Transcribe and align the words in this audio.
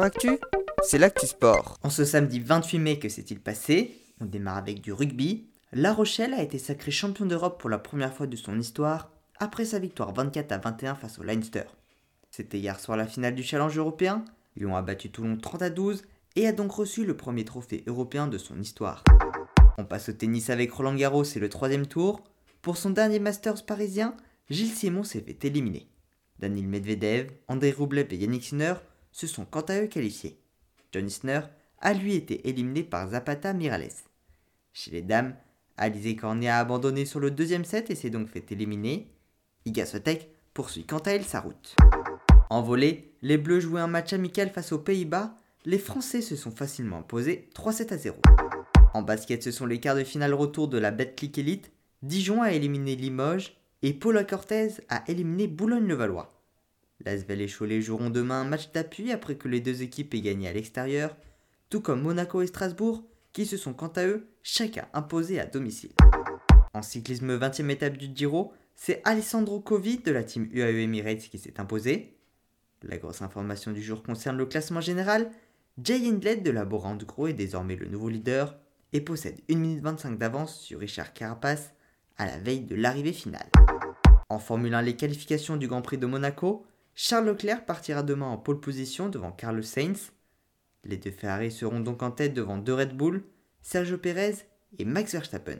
Actu, 0.00 0.38
c'est 0.82 0.96
l'actu 0.96 1.26
sport. 1.26 1.78
En 1.82 1.90
ce 1.90 2.06
samedi 2.06 2.40
28 2.40 2.78
mai, 2.78 2.98
que 2.98 3.10
s'est-il 3.10 3.40
passé? 3.40 3.94
On 4.20 4.24
démarre 4.24 4.56
avec 4.56 4.80
du 4.80 4.90
rugby. 4.90 5.48
La 5.72 5.92
Rochelle 5.92 6.32
a 6.32 6.42
été 6.42 6.56
sacré 6.56 6.90
champion 6.90 7.26
d'Europe 7.26 7.60
pour 7.60 7.68
la 7.68 7.78
première 7.78 8.14
fois 8.14 8.26
de 8.26 8.36
son 8.36 8.58
histoire 8.58 9.10
après 9.38 9.66
sa 9.66 9.78
victoire 9.78 10.14
24 10.14 10.52
à 10.52 10.58
21 10.58 10.94
face 10.94 11.18
au 11.18 11.22
Leinster. 11.22 11.64
C'était 12.30 12.58
hier 12.58 12.80
soir 12.80 12.96
la 12.96 13.06
finale 13.06 13.34
du 13.34 13.42
challenge 13.42 13.76
européen. 13.76 14.24
Lyon 14.56 14.76
a 14.76 14.82
battu 14.82 15.10
Toulon 15.10 15.36
30 15.36 15.60
à 15.60 15.70
12 15.70 16.04
et 16.36 16.46
a 16.46 16.52
donc 16.52 16.72
reçu 16.72 17.04
le 17.04 17.16
premier 17.16 17.44
trophée 17.44 17.84
européen 17.86 18.28
de 18.28 18.38
son 18.38 18.58
histoire. 18.58 19.04
On 19.76 19.84
passe 19.84 20.08
au 20.08 20.12
tennis 20.12 20.48
avec 20.48 20.72
Roland 20.72 20.94
Garros 20.94 21.24
et 21.24 21.38
le 21.38 21.50
troisième 21.50 21.86
tour. 21.86 22.24
Pour 22.62 22.78
son 22.78 22.90
dernier 22.90 23.18
Masters 23.18 23.66
parisien, 23.66 24.16
Gilles 24.48 24.72
Simon 24.72 25.04
s'est 25.04 25.20
fait 25.20 25.44
éliminer. 25.44 25.86
Daniel 26.38 26.66
Medvedev, 26.66 27.30
André 27.48 27.72
Roublev 27.72 28.06
et 28.10 28.16
Yannick 28.16 28.44
Sinner 28.44 28.74
se 29.12 29.26
sont 29.26 29.44
quant 29.44 29.60
à 29.60 29.80
eux 29.80 29.86
qualifiés. 29.86 30.38
John 30.92 31.06
Isner 31.06 31.40
a 31.80 31.94
lui 31.94 32.14
été 32.14 32.48
éliminé 32.48 32.82
par 32.82 33.10
Zapata 33.10 33.52
Mirales. 33.52 33.88
Chez 34.72 34.90
les 34.90 35.02
dames, 35.02 35.36
Alizé 35.76 36.16
Cornet 36.16 36.48
a 36.48 36.58
abandonné 36.58 37.04
sur 37.04 37.20
le 37.20 37.30
deuxième 37.30 37.64
set 37.64 37.90
et 37.90 37.94
s'est 37.94 38.10
donc 38.10 38.28
fait 38.28 38.52
éliminer. 38.52 39.08
Iga 39.64 39.86
Swiatek 39.86 40.28
poursuit 40.54 40.84
quant 40.84 40.98
à 40.98 41.10
elle 41.10 41.24
sa 41.24 41.40
route. 41.40 41.76
En 42.50 42.62
volée, 42.62 43.14
les 43.22 43.38
Bleus 43.38 43.60
jouaient 43.60 43.80
un 43.80 43.86
match 43.86 44.12
amical 44.12 44.50
face 44.50 44.72
aux 44.72 44.78
Pays-Bas. 44.78 45.34
Les 45.64 45.78
Français 45.78 46.20
se 46.20 46.36
sont 46.36 46.50
facilement 46.50 46.98
imposés 46.98 47.48
3-7 47.54 47.94
à 47.94 47.96
0. 47.96 48.16
En 48.94 49.02
basket, 49.02 49.42
ce 49.42 49.50
sont 49.50 49.66
les 49.66 49.80
quarts 49.80 49.96
de 49.96 50.04
finale 50.04 50.34
retour 50.34 50.68
de 50.68 50.78
la 50.78 50.90
Betclic 50.90 51.38
Elite. 51.38 51.72
Dijon 52.02 52.42
a 52.42 52.52
éliminé 52.52 52.96
Limoges 52.96 53.56
et 53.82 53.94
Paula 53.94 54.24
Cortez 54.24 54.68
a 54.88 55.02
éliminé 55.08 55.46
Boulogne-le-Valois. 55.46 56.30
L'Asvel 57.04 57.40
et 57.40 57.48
Cholet 57.48 57.80
joueront 57.80 58.10
demain 58.10 58.42
un 58.42 58.44
match 58.44 58.70
d'appui 58.72 59.10
après 59.10 59.34
que 59.36 59.48
les 59.48 59.60
deux 59.60 59.82
équipes 59.82 60.14
aient 60.14 60.20
gagné 60.20 60.48
à 60.48 60.52
l'extérieur, 60.52 61.16
tout 61.68 61.80
comme 61.80 62.02
Monaco 62.02 62.42
et 62.42 62.46
Strasbourg, 62.46 63.04
qui 63.32 63.46
se 63.46 63.56
sont 63.56 63.74
quant 63.74 63.92
à 63.96 64.06
eux 64.06 64.28
chacun 64.42 64.86
imposés 64.92 65.40
à 65.40 65.46
domicile. 65.46 65.92
En 66.74 66.82
cyclisme 66.82 67.36
20e 67.36 67.70
étape 67.70 67.96
du 67.96 68.10
Giro, 68.14 68.52
c'est 68.76 69.00
Alessandro 69.04 69.60
Covi 69.60 69.98
de 69.98 70.12
la 70.12 70.22
team 70.22 70.48
UAE 70.52 70.82
Emirates 70.82 71.28
qui 71.28 71.38
s'est 71.38 71.60
imposé. 71.60 72.16
La 72.82 72.98
grosse 72.98 73.22
information 73.22 73.72
du 73.72 73.82
jour 73.82 74.02
concerne 74.02 74.36
le 74.36 74.46
classement 74.46 74.80
général. 74.80 75.30
Jay 75.82 76.06
Hindley 76.06 76.36
de 76.36 76.50
la 76.50 76.64
Bora 76.64 76.94
Gros 76.94 77.26
est 77.26 77.32
désormais 77.32 77.76
le 77.76 77.88
nouveau 77.88 78.08
leader 78.08 78.58
et 78.92 79.00
possède 79.00 79.40
1 79.50 79.56
minute 79.56 79.82
25 79.82 80.18
d'avance 80.18 80.60
sur 80.60 80.80
Richard 80.80 81.12
Carapace 81.12 81.72
à 82.16 82.26
la 82.26 82.38
veille 82.38 82.60
de 82.60 82.74
l'arrivée 82.74 83.12
finale. 83.12 83.48
En 84.28 84.38
Formule 84.38 84.74
1, 84.74 84.82
les 84.82 84.96
qualifications 84.96 85.56
du 85.56 85.68
Grand 85.68 85.82
Prix 85.82 85.98
de 85.98 86.06
Monaco, 86.06 86.66
Charles 86.94 87.26
Leclerc 87.26 87.64
partira 87.64 88.02
demain 88.02 88.26
en 88.26 88.36
pole 88.36 88.60
position 88.60 89.08
devant 89.08 89.32
Carlos 89.32 89.62
Sainz. 89.62 90.12
Les 90.84 90.96
deux 90.96 91.10
Ferrari 91.10 91.50
seront 91.50 91.80
donc 91.80 92.02
en 92.02 92.10
tête 92.10 92.34
devant 92.34 92.58
deux 92.58 92.74
Red 92.74 92.96
Bull, 92.96 93.24
Sergio 93.62 93.98
Perez 93.98 94.34
et 94.78 94.84
Max 94.84 95.12
Verstappen. 95.12 95.58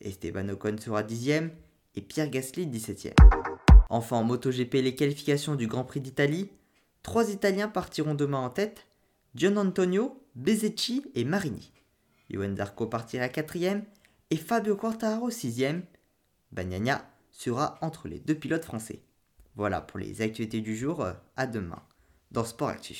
Esteban 0.00 0.48
Ocon 0.50 0.76
sera 0.78 1.02
dixième 1.02 1.50
et 1.94 2.00
Pierre 2.00 2.30
Gasly 2.30 2.66
17e. 2.66 3.14
Enfin 3.88 4.16
en 4.16 4.24
MotoGP, 4.24 4.74
les 4.74 4.94
qualifications 4.94 5.54
du 5.54 5.66
Grand 5.66 5.84
Prix 5.84 6.00
d'Italie, 6.00 6.50
trois 7.02 7.30
Italiens 7.30 7.68
partiront 7.68 8.14
demain 8.14 8.38
en 8.38 8.50
tête, 8.50 8.86
Gian 9.34 9.56
Antonio, 9.56 10.20
Bezzecchi 10.36 11.04
et 11.14 11.24
Marini. 11.24 11.72
Johan 12.30 12.56
Zarco 12.56 12.86
partira 12.86 13.28
quatrième 13.28 13.84
et 14.30 14.36
Fabio 14.36 14.76
Quartararo 14.76 15.30
sixième. 15.30 15.82
Bagnagna 16.52 17.08
sera 17.30 17.78
entre 17.80 18.08
les 18.08 18.18
deux 18.18 18.34
pilotes 18.34 18.64
français. 18.64 19.00
Voilà 19.56 19.80
pour 19.80 20.00
les 20.00 20.20
actualités 20.20 20.60
du 20.60 20.76
jour, 20.76 21.06
à 21.36 21.46
demain 21.46 21.82
dans 22.30 22.44
Sport 22.44 22.68
Actif. 22.68 22.98